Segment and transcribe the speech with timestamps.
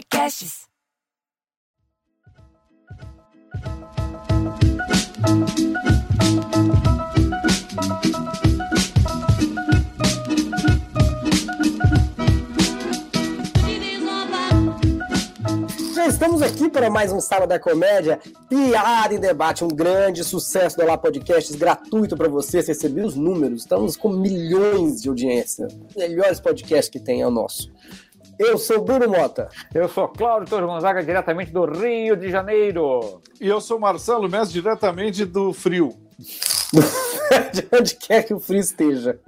[0.00, 0.60] Podcasts.
[15.94, 20.78] Já estamos aqui para mais um Sala da Comédia, piada em debate, um grande sucesso
[20.78, 25.68] do Olá Podcasts, gratuito para você, você receber os números, estamos com milhões de audiência,
[25.94, 27.70] melhores podcasts que tem é o nosso.
[28.40, 29.50] Eu sou Bruno Mota.
[29.74, 33.20] Eu sou Cláudio Torres Gonzaga, diretamente do Rio de Janeiro.
[33.38, 35.90] E eu sou Marcelo Mestre, diretamente do frio.
[37.52, 39.20] de onde quer que o frio esteja.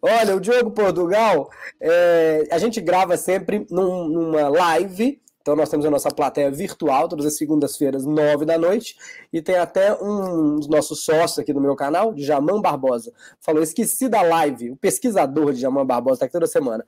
[0.00, 5.20] Olha, o Diogo Portugal, é, a gente grava sempre num- numa live.
[5.44, 8.96] Então nós temos a nossa plateia virtual, todas as segundas-feiras, nove da noite,
[9.30, 14.08] e tem até um dos nossos sócios aqui no meu canal, Jaman Barbosa, falou, esqueci
[14.08, 16.82] da live, o pesquisador de Jaman Barbosa está aqui toda semana,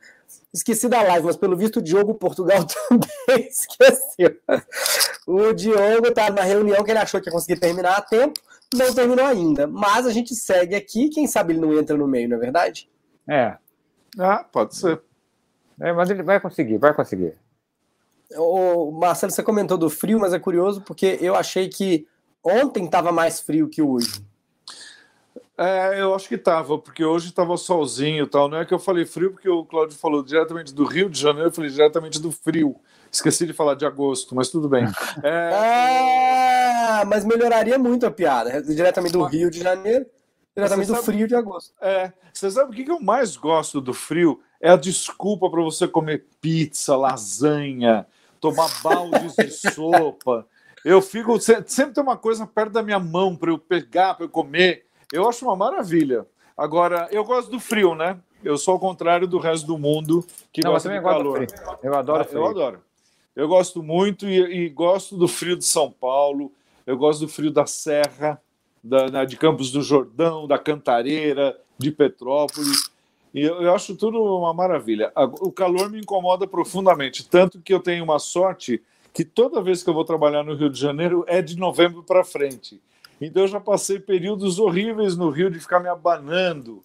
[0.54, 4.34] esqueci da live, mas pelo visto o Diogo Portugal também esqueceu.
[5.26, 8.40] O Diogo tá na reunião que ele achou que ia conseguir terminar a tempo,
[8.74, 12.26] não terminou ainda, mas a gente segue aqui, quem sabe ele não entra no meio,
[12.26, 12.88] não é verdade?
[13.28, 13.58] É,
[14.18, 15.02] Ah, pode ser.
[15.78, 17.34] é, mas ele vai conseguir, vai conseguir.
[18.36, 22.06] O Marcelo, você comentou do frio, mas é curioso porque eu achei que
[22.42, 24.20] ontem estava mais frio que hoje.
[25.58, 28.48] É, eu acho que tava, porque hoje tava solzinho e tal.
[28.48, 31.48] Não é que eu falei frio, porque o Cláudio falou diretamente do Rio de Janeiro,
[31.48, 32.76] eu falei diretamente do frio.
[33.10, 34.84] Esqueci de falar de agosto, mas tudo bem.
[35.22, 35.50] É,
[36.98, 38.60] Ah, mas melhoraria muito a piada.
[38.62, 40.04] Diretamente do Rio de Janeiro,
[40.54, 41.72] diretamente Você do sabe- frio de agosto.
[41.80, 44.40] é, você sabe o que que eu mais gosto do frio?
[44.60, 48.06] É a desculpa para você comer pizza, lasanha,
[48.50, 50.46] tomar baldes de sopa.
[50.84, 51.38] Eu fico.
[51.40, 54.84] se- Sempre tem uma coisa perto da minha mão para eu pegar, para eu comer.
[55.12, 56.26] Eu acho uma maravilha.
[56.56, 58.18] Agora, eu gosto do frio, né?
[58.44, 61.36] Eu sou ao contrário do resto do mundo que Não, eu gosta do calor.
[61.36, 61.48] frio.
[61.82, 62.38] Eu adoro Ah, frio.
[62.40, 62.80] Eu adoro.
[63.34, 66.52] Eu gosto muito e, e gosto do frio de São Paulo.
[66.86, 68.40] Eu gosto do frio da Serra,
[68.82, 72.90] da, na- de Campos do Jordão, da Cantareira, de Petrópolis.
[73.34, 75.12] E eu, eu acho tudo uma maravilha.
[75.40, 78.82] O calor me incomoda profundamente, tanto que eu tenho uma sorte
[79.12, 82.24] que toda vez que eu vou trabalhar no Rio de Janeiro é de novembro para
[82.24, 82.80] frente.
[83.20, 86.82] Então eu já passei períodos horríveis no Rio de ficar me abanando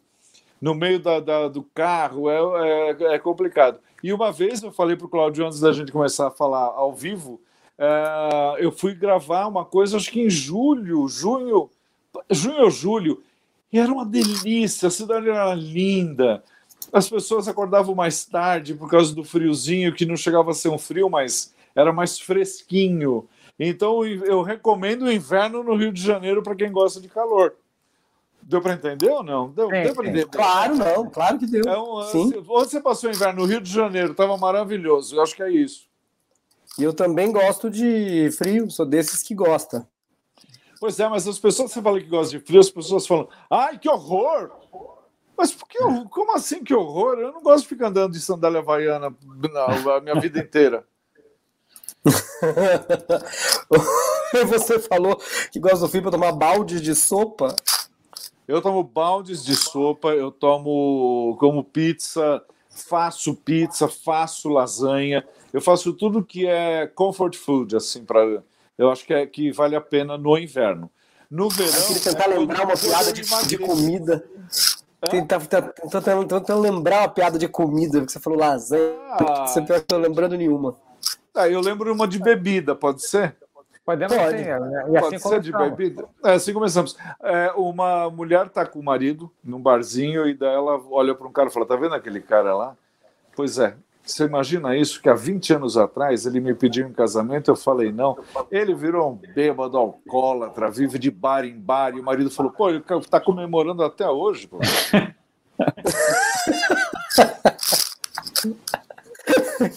[0.61, 2.37] no meio da, da- do carro, é,
[2.99, 3.79] é, é complicado.
[4.03, 6.93] E uma vez eu falei para o Claudio, antes da gente começar a falar ao
[6.93, 7.41] vivo,
[7.77, 11.69] é, eu fui gravar uma coisa, acho que em julho, junho,
[12.29, 13.21] junho ou julho,
[13.71, 16.43] e era uma delícia, a cidade era linda,
[16.91, 20.77] as pessoas acordavam mais tarde por causa do friozinho, que não chegava a ser um
[20.77, 23.27] frio, mas era mais fresquinho.
[23.57, 27.55] Então eu recomendo o inverno no Rio de Janeiro para quem gosta de calor.
[28.41, 29.51] Deu para entender ou não?
[29.51, 30.25] Deu, Sim, deu para entender?
[30.25, 31.63] Claro, não, claro que deu.
[31.65, 32.23] É um, Sim.
[32.25, 33.41] Onde você passou o inverno?
[33.41, 35.15] No Rio de Janeiro, estava maravilhoso.
[35.15, 35.87] Eu acho que é isso.
[36.77, 39.87] E eu também gosto de frio, sou desses que gosta.
[40.81, 43.77] Pois é, mas as pessoas, você fala que gosta de frio, as pessoas falam, ai,
[43.77, 44.49] que horror!
[45.37, 45.77] Mas por que,
[46.09, 47.19] como assim que horror?
[47.19, 49.15] Eu não gosto de ficar andando de sandália havaiana
[49.53, 50.83] na, a minha vida inteira.
[54.49, 55.21] Você falou
[55.51, 57.55] que gosta do frio para tomar baldes de sopa.
[58.47, 65.93] Eu tomo baldes de sopa, eu tomo como pizza, faço pizza, faço lasanha, eu faço
[65.93, 68.41] tudo que é comfort food, assim, para
[68.81, 70.89] eu acho que, é, que vale a pena no inverno.
[71.29, 71.77] No verão.
[71.77, 74.25] Eu queria tentar é lembrar uma piada de, de comida.
[75.09, 78.95] Tentar, tentar, tentando, tentando lembrar uma piada de comida, porque você falou lasanha.
[79.11, 79.45] Ah.
[79.45, 80.75] Você pior que eu tô lembrando nenhuma.
[81.33, 83.35] Ah, eu lembro uma de bebida, pode ser?
[83.85, 84.37] Podemos Pode.
[84.37, 86.07] sim, e assim pode ser de bebida?
[86.23, 86.95] É, assim começamos.
[87.23, 91.31] É, uma mulher tá com o marido num barzinho e daí ela olha para um
[91.31, 92.75] cara e fala: Tá vendo aquele cara lá?
[93.35, 93.75] Pois é.
[94.03, 95.01] Você imagina isso?
[95.01, 98.17] Que há 20 anos atrás ele me pediu em casamento, eu falei não.
[98.49, 102.69] Ele virou um bêbado alcoólatra, vive de bar em bar, e o marido falou: pô,
[102.69, 104.47] ele tá comemorando até hoje.
[104.47, 104.59] Pô.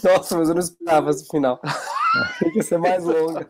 [0.02, 1.60] Nossa, mas eu não esperava esse final.
[2.38, 3.46] Tem que ser mais longa.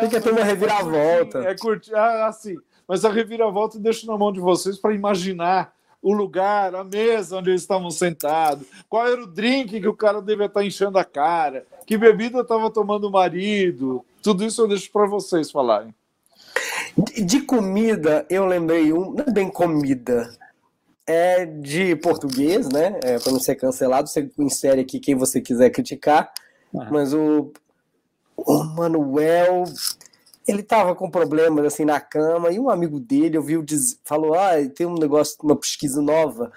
[0.00, 1.38] Tem que ter uma reviravolta.
[1.40, 2.56] É curtir, ah, assim.
[2.88, 7.38] Mas a reviravolta eu deixo na mão de vocês para imaginar o lugar, a mesa
[7.38, 11.04] onde eles estavam sentados, qual era o drink que o cara devia estar enchendo a
[11.04, 14.04] cara, que bebida estava tomando o marido.
[14.20, 15.94] Tudo isso eu deixo para vocês falarem.
[16.96, 19.12] De, de comida, eu lembrei um.
[19.12, 20.36] Não é bem comida.
[21.06, 22.98] É de português, né?
[23.02, 26.32] É, para não ser cancelado, você insere aqui quem você quiser criticar.
[26.90, 27.52] Mas o,
[28.36, 29.64] o Manuel,
[30.46, 34.52] ele tava com problemas assim na cama e um amigo dele ouviu diz, falou: "Ah,
[34.74, 36.52] tem um negócio, uma pesquisa nova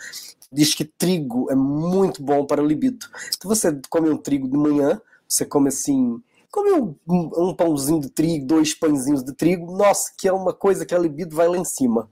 [0.55, 3.05] diz que trigo é muito bom para o libido.
[3.35, 8.09] Então você come um trigo de manhã, você come assim, come um, um pãozinho de
[8.09, 11.57] trigo, dois pãezinhos de trigo, nossa, que é uma coisa que a libido vai lá
[11.57, 12.09] em cima.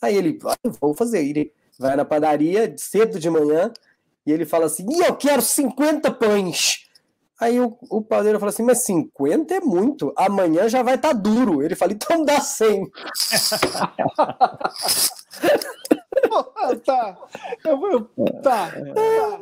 [0.00, 1.24] Aí ele, ah, vou fazer.
[1.24, 3.72] Ele vai na padaria cedo de manhã
[4.24, 6.85] e ele fala assim: e eu quero 50 pães.
[7.38, 11.14] Aí o, o padeiro fala assim: mas 50 é muito, amanhã já vai estar tá
[11.14, 11.62] duro.
[11.62, 12.90] Ele fala: então dá 100.
[16.84, 17.16] tá.
[17.64, 18.02] Eu vou,
[18.42, 18.70] tá.
[18.70, 19.40] tá.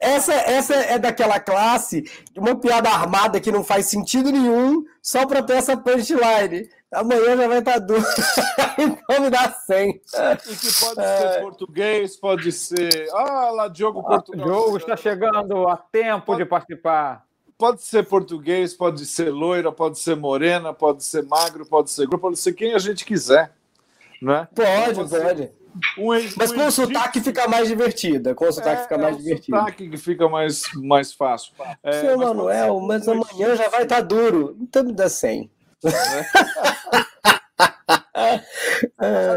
[0.00, 2.04] Essa, essa é daquela classe,
[2.36, 6.68] uma piada armada que não faz sentido nenhum, só para ter essa punchline.
[6.92, 8.02] Amanhã já vai estar duro.
[8.78, 9.90] então me dá 100.
[9.90, 11.32] E que pode é...
[11.32, 13.08] ser português, pode ser.
[13.12, 14.46] Ah, lá, Diogo ah, Portugal.
[14.46, 16.42] Diogo está chegando a tempo pode...
[16.42, 17.26] de participar.
[17.58, 22.28] Pode ser português, pode ser loira, pode ser morena, pode ser magro, pode ser grupo,
[22.28, 23.52] pode ser quem a gente quiser.
[24.22, 24.48] Não é?
[24.54, 25.22] Pode, pode.
[25.22, 25.58] pode.
[25.98, 28.34] Um, Mas com o sotaque fica mais divertida.
[28.34, 29.50] Com o sotaque é, fica mais é divertido.
[29.50, 31.52] Com o sotaque que fica mais, mais fácil.
[31.82, 34.56] É, Seu Manuel, mas amanhã já vai estar tá duro.
[34.60, 35.50] Então me dá 100.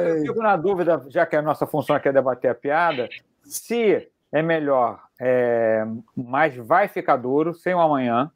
[0.06, 3.10] Eu fico na dúvida, já que a nossa função aqui é debater a piada,
[3.44, 5.86] se é melhor, é,
[6.16, 8.32] mas vai ficar duro sem o amanhã,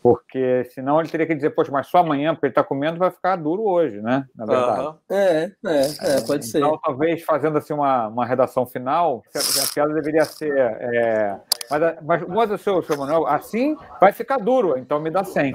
[0.00, 3.10] porque senão ele teria que dizer, poxa, mas só amanhã, porque ele está comendo, vai
[3.10, 4.26] ficar duro hoje, né?
[4.34, 4.80] Na verdade.
[4.86, 4.94] Uhum.
[5.10, 6.58] É, é, é, pode ser.
[6.58, 10.56] Então, talvez fazendo assim uma, uma redação final, a piada deveria ser.
[10.56, 11.36] É,
[11.70, 15.52] mas, mas uma do seu, seu Manuel, assim vai ficar duro, então me dá 100.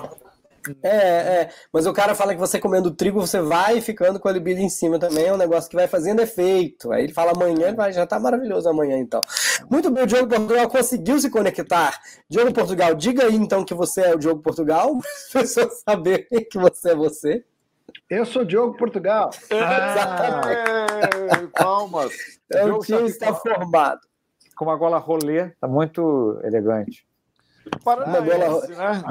[0.81, 4.31] É, é, mas o cara fala que você comendo trigo, você vai ficando com a
[4.31, 6.91] libido em cima também, é um negócio que vai fazendo efeito.
[6.91, 9.21] Aí ele fala amanhã, vai, já tá maravilhoso amanhã então.
[9.69, 11.99] Muito bem, o Diogo Portugal conseguiu se conectar.
[12.29, 14.97] Diogo Portugal, diga aí então que você é o Diogo Portugal,
[15.31, 17.43] para as pessoas saberem que você é você.
[18.09, 19.31] Eu sou Diogo Portugal.
[19.51, 22.13] Ah, palmas.
[22.51, 23.99] É o time está formado.
[24.55, 27.05] Com uma gola rolê, tá muito elegante.
[27.83, 29.03] Paranaense, né?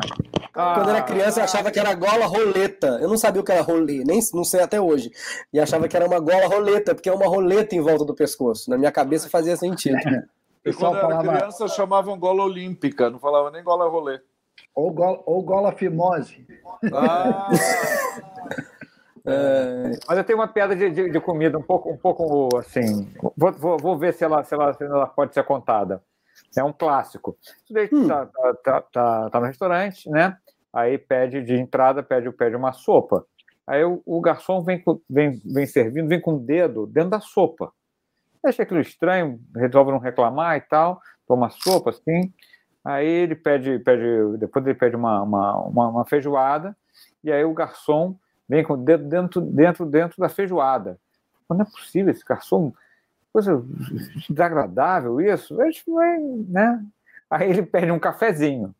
[0.53, 2.99] Quando era criança, eu achava que era gola roleta.
[3.01, 5.11] Eu não sabia o que era rolê, nem não sei até hoje.
[5.53, 8.69] E achava que era uma gola roleta, porque é uma roleta em volta do pescoço.
[8.69, 9.99] Na minha cabeça fazia sentido.
[10.65, 11.39] E quando era falava...
[11.39, 14.21] criança, chamavam gola olímpica, não falava nem gola rolê.
[14.73, 16.47] Ou gola, ou gola fimose.
[16.93, 17.49] Ah!
[19.25, 19.93] É...
[20.09, 23.09] Mas eu tenho uma piada de, de, de, comida um pouco, um pouco assim.
[23.37, 26.03] Vou, vou, vou ver se ela, se, ela, se ela pode ser contada.
[26.57, 27.37] É um clássico.
[27.67, 28.09] Você hum.
[28.09, 30.37] tá, tá, tá, tá, no restaurante, né?
[30.73, 33.27] Aí pede de entrada, pede, pede uma sopa.
[33.67, 37.73] Aí o, o garçom vem, vem, vem servindo, vem com o dedo dentro da sopa.
[38.45, 42.33] Acha aquilo estranho, resolve não reclamar e tal, toma sopa assim.
[42.85, 46.77] Aí ele pede, pede depois ele pede uma, uma, uma, uma feijoada,
[47.23, 48.19] e aí o garçom
[48.49, 50.99] vem com o dedo dentro, dentro, dentro da feijoada.
[51.49, 52.73] Não é possível, esse garçom
[53.33, 53.65] coisa
[54.29, 55.57] desagradável isso.
[56.49, 56.85] né?
[57.31, 58.75] Aí ele pede um cafezinho.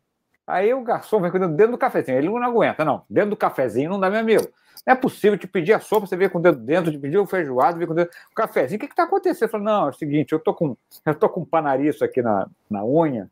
[0.45, 2.17] Aí o garçom vem com o dedo do cafezinho.
[2.17, 3.03] Ele não aguenta, não.
[3.09, 4.47] Dentro do cafezinho não dá, meu amigo.
[4.85, 7.17] Não é possível te pedir a sopa, você vê com o dedo dentro, te pedir
[7.17, 8.09] o feijoado, vir com o dedo.
[8.31, 9.49] O cafezinho, o que está acontecendo?
[9.53, 12.49] Ele não, é o seguinte, eu tô com, eu tô com um panariço aqui na,
[12.69, 13.29] na unha,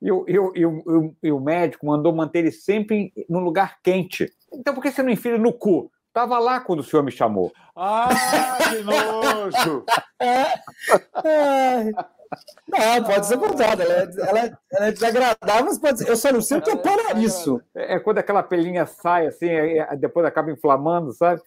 [0.00, 3.78] e o, e, o, e, o, e o médico mandou manter ele sempre no lugar
[3.82, 4.32] quente.
[4.52, 5.90] Então por que você não enfia no cu?
[6.18, 7.52] Estava lá quando o senhor me chamou.
[7.76, 8.08] Ah,
[8.68, 9.84] que nojo!
[12.68, 13.84] Não, pode ser contada.
[13.84, 16.08] Ela, é, ela, é, ela é desagradável, mas pode ser.
[16.08, 17.62] Eu só não sei o que é parar isso.
[17.72, 19.46] É, é quando aquela pelinha sai assim,
[19.98, 21.40] depois acaba inflamando, sabe?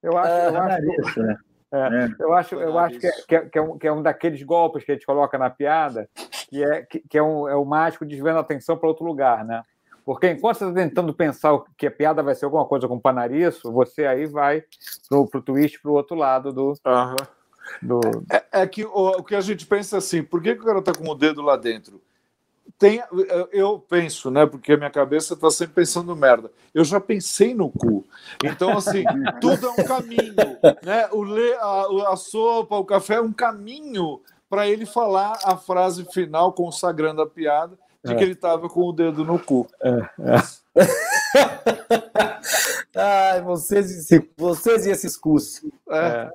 [0.00, 1.36] Eu acho, é, eu acho, isso, né?
[1.72, 4.02] É, eu acho, eu acho que, é, que, é, que, é um, que é um
[4.02, 6.08] daqueles golpes que a gente coloca na piada,
[6.48, 9.44] que é, que, que é, um, é o mágico desviando a atenção para outro lugar,
[9.44, 9.62] né?
[10.04, 13.72] Porque enquanto você está tentando pensar que a piada vai ser alguma coisa com panariço,
[13.72, 14.64] você aí vai
[15.08, 16.68] pro, pro twist pro outro lado do.
[16.70, 17.16] Uhum.
[17.80, 18.00] do...
[18.30, 20.80] É, é, que o, o, que a gente pensa assim, por que, que o cara
[20.80, 22.02] está com o dedo lá dentro?
[22.78, 23.00] Tem,
[23.52, 24.44] eu penso, né?
[24.44, 26.50] Porque a minha cabeça está sempre pensando merda.
[26.74, 28.04] Eu já pensei no cu.
[28.42, 29.04] Então, assim,
[29.40, 30.34] tudo é um caminho.
[30.82, 31.08] Né?
[31.12, 36.04] O le, a, a sopa, o café é um caminho para ele falar a frase
[36.12, 38.16] final consagrando a piada de é.
[38.16, 39.66] que ele estava com o dedo no cu.
[39.82, 40.42] É, é.
[42.94, 45.62] Ai, vocês, vocês e esses cursos.
[45.90, 46.30] É.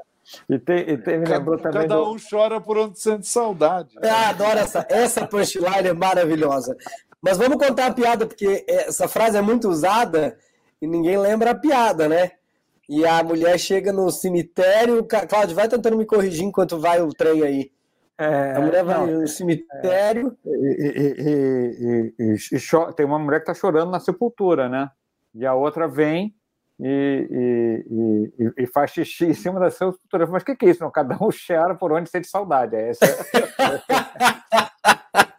[0.50, 1.88] E, tem, e tem, me lembrou cada, também.
[1.88, 2.12] Cada do...
[2.12, 3.95] um chora por onde sente saudade.
[3.95, 4.09] Né?
[4.09, 6.75] adoro essa, essa punchline, é maravilhosa.
[7.21, 10.38] Mas vamos contar a piada, porque essa frase é muito usada
[10.81, 12.31] e ninguém lembra a piada, né?
[12.89, 15.05] E a mulher chega no cemitério.
[15.05, 17.71] Cláudio, vai tentando me corrigir enquanto vai o trem aí.
[18.19, 20.36] É, a mulher vai no cemitério.
[20.43, 24.89] É, e, e, e, e, tem uma mulher que está chorando na sepultura, né?
[25.36, 26.36] E a outra vem
[26.79, 27.86] e, e,
[28.39, 30.25] e, e, faz xixi em cima da sua estrutura.
[30.25, 30.83] Mas o que, que, é isso?
[30.83, 30.89] Não?
[30.89, 32.75] Cada um cheira por onde sente saudade.
[32.75, 33.05] É esse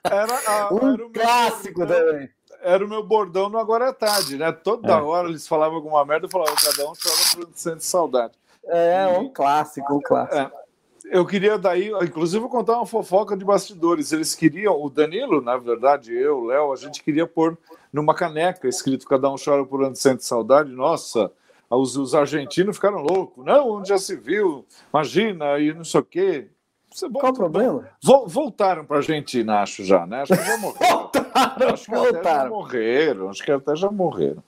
[0.04, 2.30] era, a, um era clássico também.
[2.61, 4.52] Era o meu bordão no Agora é Tarde, né?
[4.52, 5.00] Toda é.
[5.00, 8.35] hora eles falavam alguma merda, eu falava, cada um chora por onde sente saudade.
[8.66, 10.37] É, um clássico, um clássico.
[10.37, 10.67] É
[11.11, 14.12] eu queria daí, inclusive, contar uma fofoca de bastidores.
[14.12, 17.57] Eles queriam, o Danilo, na verdade, eu, o Léo, a gente queria pôr
[17.93, 20.71] numa caneca escrito Cada um chora por onde sente saudade.
[20.71, 21.31] Nossa,
[21.71, 23.45] os, os argentinos ficaram loucos.
[23.45, 26.49] Não, onde já se viu, imagina, e não sei o quê.
[26.91, 27.88] Você Qual o problema?
[28.27, 30.23] Voltaram para a Argentina, acho já, né?
[30.23, 30.88] Acho que já morreram.
[30.99, 32.19] voltaram, acho que voltaram.
[32.19, 33.31] até já morreram.
[33.31, 34.43] Acho que até já morreram.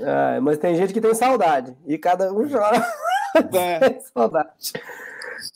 [0.00, 1.76] É, mas tem gente que tem saudade.
[1.86, 2.86] E cada um chora.
[3.54, 4.00] É.
[4.14, 4.72] saudade.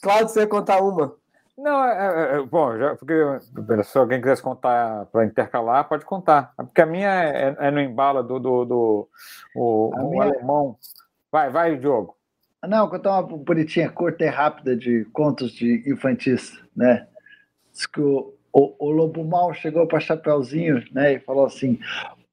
[0.02, 1.14] Cláudio, você ia contar uma.
[1.56, 3.14] Não, é, é, é bom, já, porque
[3.84, 6.54] se alguém quisesse contar para intercalar, pode contar.
[6.56, 9.08] Porque a minha é, é no embalo do, do, do
[9.54, 10.24] o, o minha...
[10.24, 10.76] alemão.
[11.30, 12.16] Vai, vai, Diogo.
[12.66, 17.06] Não, contar uma bonitinha, curta e rápida de contos de infantis, né?
[17.72, 21.14] Diz que o, o, o Lobo Mal chegou para Chapeuzinho, né?
[21.14, 21.78] E falou assim: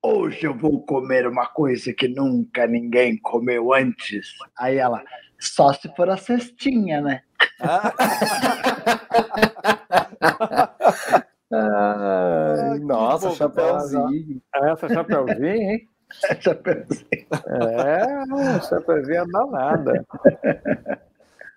[0.02, 4.30] Hoje eu vou comer uma coisa que nunca ninguém comeu antes.
[4.58, 5.04] Aí ela,
[5.40, 7.24] só se for a cestinha, né?
[11.52, 14.42] Ai, nossa, chapéuzinho.
[14.54, 15.90] Essa chapéuzinho, hein?
[16.40, 17.28] Chapeuzinho.
[17.84, 20.06] É, chapeuzinho é danada.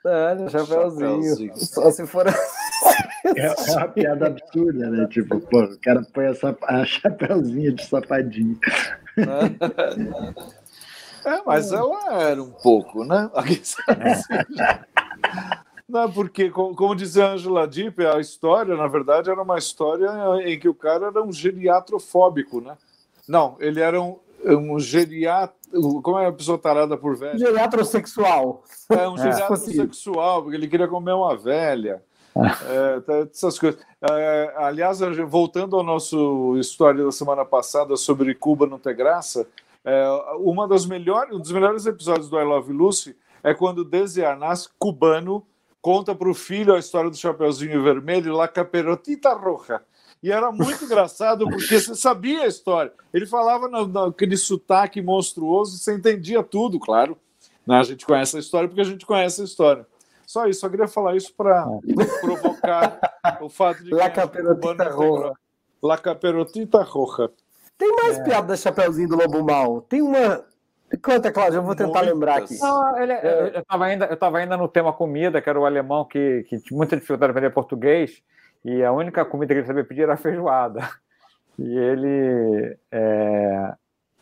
[0.05, 1.57] É, chapeuzinho.
[1.57, 2.27] Só se for.
[2.27, 2.33] É,
[3.47, 5.07] é uma piada absurda, né?
[5.09, 6.59] Tipo, pô, o cara põe a, sap...
[6.65, 8.59] a chapeuzinho de sapadinho.
[11.23, 13.29] É, mas ela era um pouco, né?
[15.91, 20.09] Não, porque, como, dizia a Angela Dipp, a história, na verdade, era uma história
[20.45, 22.77] em que o cara era um geriatrofóbico, né?
[23.29, 25.53] Não, ele era um, um geriat...
[26.03, 27.39] Como é a pessoa tarada por velho?
[27.39, 28.63] Geriatrosexual.
[28.89, 32.03] É, um é, geriatrosexual, porque ele queria comer uma velha.
[32.37, 33.81] É, tá, essas coisas.
[34.01, 39.47] É, aliás, voltando ao nosso história da semana passada sobre Cuba não ter graça,
[39.85, 44.25] é, uma das melhores, um dos melhores episódios do I Love Lucy é quando Desi
[44.25, 45.45] Arnaz, cubano,
[45.81, 49.81] conta para o filho a história do Chapeuzinho Vermelho, La Caperotita Roja.
[50.23, 52.93] E era muito engraçado porque você sabia a história.
[53.13, 57.17] Ele falava naquele sotaque monstruoso e você entendia tudo, claro.
[57.67, 57.79] Né?
[57.79, 59.87] A gente conhece a história porque a gente conhece a história.
[60.27, 61.67] Só isso, só queria falar isso para
[62.21, 63.01] provocar
[63.41, 65.33] o fato de que La Caperotita Roja.
[65.83, 67.31] La Caperotita Roja.
[67.77, 68.23] Tem mais é.
[68.23, 69.81] piada da Chapeuzinho do Lobo Mal.
[69.83, 70.45] Tem uma.
[70.99, 72.07] Conta, Cláudio, eu vou tentar Muitas.
[72.07, 72.59] lembrar aqui.
[72.59, 73.53] Não, ele, é.
[73.55, 76.77] eu estava ainda, eu ainda no tema comida, que era o alemão que, que tinha
[76.77, 78.23] muita dificuldade de aprender português,
[78.65, 80.89] e a única comida que ele sabia pedir era feijoada.
[81.59, 83.75] E ele, é,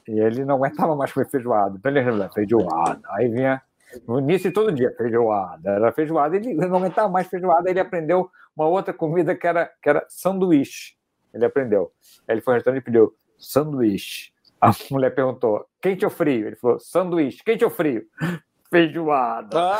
[0.08, 1.76] e ele não aguentava mais comer feijoada.
[1.78, 3.00] Então ele falou, feijoada.
[3.10, 3.62] Aí vinha
[4.06, 5.70] no início todo dia, feijoada.
[5.70, 9.88] Era feijoada, ele não aguentava mais feijoada, ele aprendeu uma outra comida que era, que
[9.88, 10.96] era sanduíche.
[11.32, 11.92] Ele aprendeu.
[12.26, 14.32] Aí ele foi ao restaurante e pediu sanduíche.
[14.60, 16.46] A mulher perguntou, quente ou frio?
[16.46, 18.04] Ele falou, sanduíche, quente ou frio?
[18.70, 19.56] Feijoada.
[19.56, 19.78] Ah.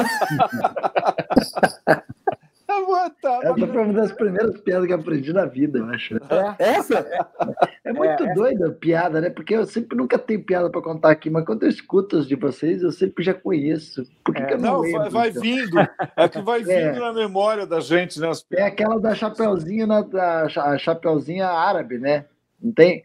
[3.43, 6.17] Essa foi uma das primeiras piadas que eu aprendi na vida, eu acho.
[6.17, 7.07] É, essa?
[7.85, 9.31] É muito é, doida a piada, né?
[9.31, 12.35] Porque eu sempre nunca tenho piada para contar aqui, mas quando eu escuto as de
[12.35, 14.05] vocês, eu sempre já conheço.
[14.25, 15.43] Por que, é, que eu não, não lembro, vai, então?
[15.43, 15.79] vindo.
[16.17, 16.91] É que vai é.
[16.91, 18.31] vindo na memória da gente, né?
[18.53, 22.27] É aquela da Chapeuzinho, na, da Chapeuzinha árabe, né?
[22.63, 23.05] Não tem?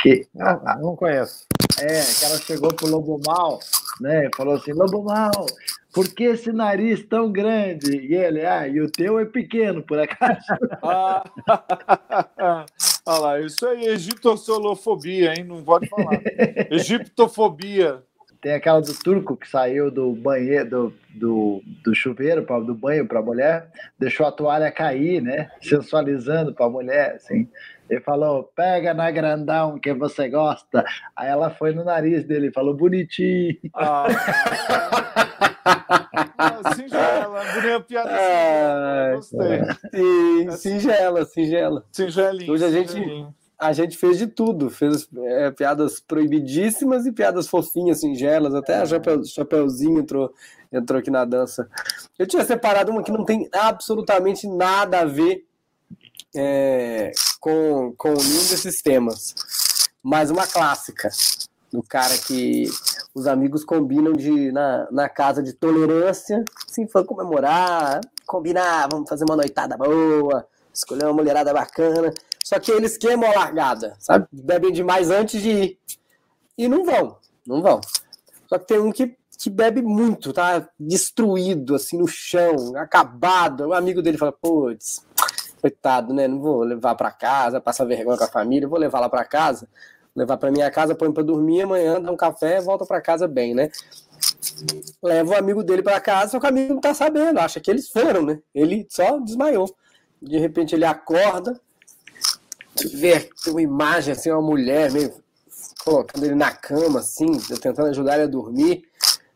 [0.00, 1.46] Que, ah, não conheço.
[1.78, 3.60] É, que ela chegou pro Lobo Mal,
[4.00, 4.28] né?
[4.36, 5.46] Falou assim, Lobo Mal,
[5.92, 7.96] por que esse nariz tão grande?
[7.96, 10.40] E ele, ah, e o teu é pequeno, por acaso?
[10.82, 11.24] ah,
[13.06, 15.44] olha lá, isso aí é egiptossolofobia, hein?
[15.44, 16.20] Não pode falar.
[16.70, 18.02] Egiptofobia.
[18.40, 23.06] Tem aquela do turco que saiu do banheiro, do, do, do chuveiro, pra, do banho
[23.06, 23.68] para a mulher,
[23.98, 25.50] deixou a toalha cair, né?
[25.60, 27.46] Sensualizando para a mulher, assim.
[27.88, 30.84] Ele falou, pega na grandão que você gosta.
[31.14, 33.56] Aí ela foi no nariz dele e falou, bonitinho.
[35.62, 39.60] Ah, ah, singela, bonita piada ah, gostei.
[39.92, 41.84] Sim, singela, singela.
[41.92, 42.52] Singelinho.
[42.52, 43.26] Hoje a gente,
[43.60, 48.86] a gente fez de tudo, fez é, piadas proibidíssimas e piadas fofinhas, singelas, até a
[48.86, 50.32] Chapeu, Chapeuzinho entrou,
[50.72, 51.68] entrou aqui na dança.
[52.18, 55.44] Eu tinha separado uma que não tem absolutamente nada a ver
[56.34, 59.34] é, com, com nenhum desses temas,
[60.02, 61.10] mas uma clássica
[61.70, 62.64] do cara que
[63.14, 69.24] os amigos combinam de na, na casa de tolerância, sim, foi comemorar, combinar, vamos fazer
[69.24, 72.12] uma noitada boa, escolher uma mulherada bacana.
[72.44, 74.26] Só que eles queimam a largada, sabe?
[74.32, 75.78] Bebem demais antes de ir.
[76.56, 77.16] E não vão,
[77.46, 77.80] não vão.
[78.48, 83.68] Só que tem um que, que bebe muito, tá destruído, assim, no chão, acabado.
[83.68, 85.04] O amigo dele fala, putz,
[85.60, 86.26] coitado, né?
[86.26, 89.68] Não vou levar para casa, passar vergonha com a família, vou levar lá para casa,
[90.16, 93.54] levar para minha casa, põe para dormir, amanhã dá um café, volta para casa bem,
[93.54, 93.70] né?
[95.02, 97.70] Leva o amigo dele para casa, só que o amigo não tá sabendo, acha que
[97.70, 98.40] eles foram, né?
[98.54, 99.74] Ele só desmaiou.
[100.20, 101.58] De repente ele acorda,
[102.94, 105.12] vê uma imagem assim, uma mulher meio
[105.84, 108.84] colocando ele na cama, assim, tentando ajudar ele a dormir.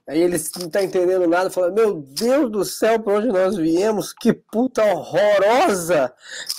[0.07, 4.12] Aí ele não tá entendendo nada, fala: Meu Deus do céu, pra onde nós viemos?
[4.12, 6.12] Que puta horrorosa!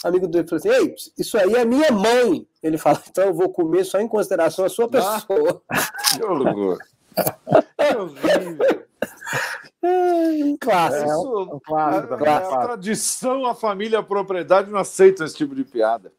[0.04, 2.48] Amigo dele falou assim: Ei, isso aí é minha mãe.
[2.64, 5.62] Ele fala: Então eu vou comer só em consideração a sua pessoa.
[6.16, 6.80] Que horror!
[7.78, 8.86] que horrível!
[9.84, 11.10] um clássico.
[11.10, 12.56] É, um, um clássico, a, clássico.
[12.56, 16.12] a tradição, a família, a propriedade não aceitam esse tipo de piada.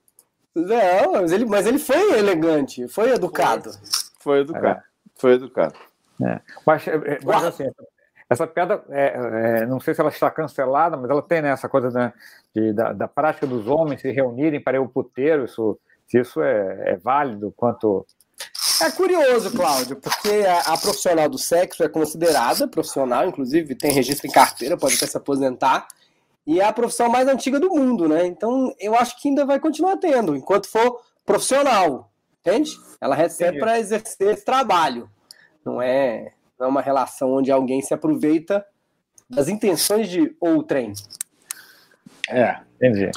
[0.57, 3.71] Não, mas ele, mas ele foi elegante, foi educado.
[3.73, 3.81] Foi,
[4.21, 4.67] foi educado.
[4.67, 4.83] É.
[5.15, 5.75] Foi educado.
[6.25, 6.41] É.
[6.67, 7.65] Mas, é, mas assim,
[8.31, 11.69] essa piada, é, é, não sei se ela está cancelada, mas ela tem né, essa
[11.69, 12.11] coisa né,
[12.55, 16.43] de, da, da, prática dos homens se reunirem para ir ao puteiro, isso, se isso
[16.43, 18.07] é, é, válido quanto.
[18.83, 24.27] É curioso, Cláudio, porque a, a, profissional do sexo é considerada profissional, inclusive tem registro
[24.27, 25.87] em carteira, pode até se aposentar,
[26.47, 28.27] e é a profissão mais antiga do mundo, né?
[28.27, 32.71] Então eu acho que ainda vai continuar tendo, enquanto for profissional, entende?
[33.01, 35.11] Ela recebe para exercer esse trabalho.
[35.65, 38.65] Não é, não é uma relação onde alguém se aproveita
[39.29, 40.93] das intenções de outrem.
[42.29, 43.11] É, entendi.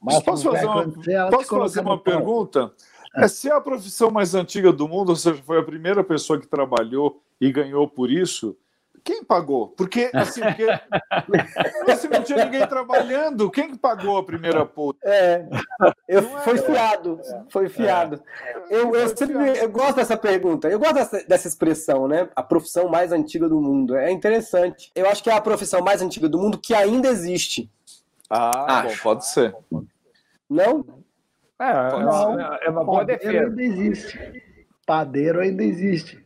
[0.00, 2.70] Mas posso fazer uma, posso fazer uma pergunta?
[3.16, 3.26] É.
[3.26, 6.46] Se é a profissão mais antiga do mundo, ou seja, foi a primeira pessoa que
[6.46, 8.56] trabalhou e ganhou por isso,
[9.04, 9.68] quem pagou?
[9.68, 10.66] Porque, assim, porque,
[11.96, 14.98] se não tinha ninguém trabalhando, quem que pagou a primeira puta?
[15.04, 15.46] É,
[16.08, 17.20] eu, foi fiado,
[17.50, 18.22] foi fiado.
[18.70, 18.76] É.
[18.78, 22.30] Eu, eu sempre eu gosto dessa pergunta, eu gosto dessa, dessa, expressão, né?
[22.34, 23.94] A profissão mais antiga do mundo.
[23.94, 24.90] É interessante.
[24.94, 27.70] Eu acho que é a profissão mais antiga do mundo que ainda existe.
[28.30, 28.96] Ah, acho.
[28.96, 29.54] bom, pode ser.
[30.48, 30.82] Não?
[31.58, 33.48] É, não, é uma boa defesa.
[33.48, 34.42] ainda existe.
[34.86, 36.24] Padeiro ainda existe.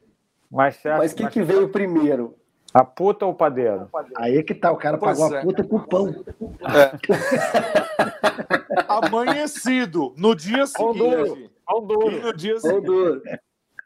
[0.51, 2.38] Mas o que, que veio primeiro?
[2.73, 3.89] A puta ou o padeiro?
[4.17, 5.39] Aí é que tá, o cara pois pagou é.
[5.39, 6.25] a puta com o pão.
[6.63, 6.93] É.
[8.89, 11.51] Amanhecido, no dia seguinte.
[11.67, 12.23] Pão duro.
[12.23, 12.85] no dia seguinte.
[12.85, 13.23] duro.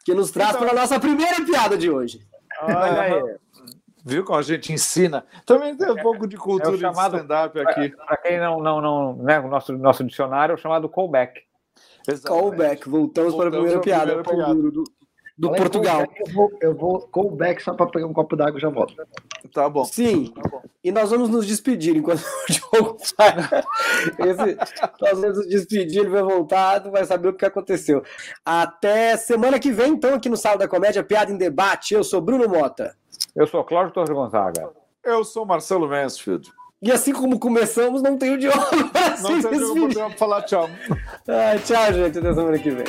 [0.04, 0.62] Que nos traz então...
[0.62, 2.26] para a nossa primeira piada de hoje.
[2.60, 3.36] Olha aí.
[4.04, 5.24] Viu como a gente ensina?
[5.46, 7.90] Também tem um pouco de cultura é chamado, de stand-up aqui.
[7.90, 11.40] Para quem não, não, não, né, o nosso, nosso dicionário é o chamado callback.
[12.08, 12.40] Exatamente.
[12.40, 14.22] Callback, voltamos, voltamos para a primeira piada.
[14.22, 14.70] Primeira piada.
[14.72, 14.84] Do,
[15.36, 16.06] do Falei Portugal.
[16.14, 18.68] Eu vou, eu vou com o back só para pegar um copo d'água e já
[18.68, 18.94] volto.
[19.52, 19.84] Tá bom.
[19.84, 20.32] Sim.
[20.34, 20.62] Tá bom.
[20.84, 23.34] E nós vamos nos despedir enquanto o jogo sai.
[24.18, 24.56] Esse,
[25.00, 28.02] nós vamos nos despedir, ele vai voltar, vai saber o que aconteceu.
[28.44, 31.94] Até semana que vem, então, aqui no Sala da Comédia, Piada em Debate.
[31.94, 32.96] Eu sou Bruno Mota.
[33.34, 34.70] Eu sou Cláudio Torres Gonzaga.
[35.04, 36.50] Eu sou Marcelo Mansfield.
[36.82, 40.68] E assim como começamos, não tenho de Não tenho de para falar tchau.
[41.28, 42.18] Ah, tchau, gente.
[42.18, 42.84] Até semana que vem.